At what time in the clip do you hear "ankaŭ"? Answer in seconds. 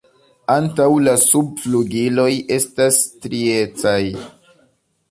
0.53-0.87